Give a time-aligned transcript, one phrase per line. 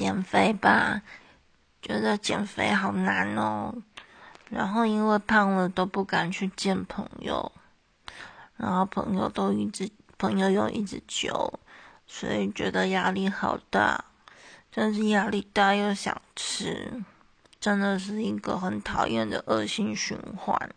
[0.00, 1.02] 减肥吧。
[1.82, 3.74] 觉得减肥好难哦。
[4.48, 7.52] 然后因为胖了都不敢去见朋友。
[8.56, 11.52] 然后朋友都一直朋友又一直揪
[12.06, 14.02] 所以觉得压力好大。
[14.72, 17.04] 但是压力大又想吃。
[17.60, 20.70] 真的是一个很讨厌的恶性循环。